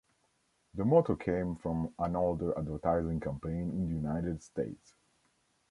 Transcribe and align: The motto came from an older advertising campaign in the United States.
The 0.73 0.83
motto 0.83 1.15
came 1.15 1.57
from 1.57 1.93
an 1.99 2.15
older 2.15 2.57
advertising 2.57 3.19
campaign 3.19 3.69
in 3.69 3.85
the 3.87 3.93
United 3.95 4.41
States. 4.41 4.95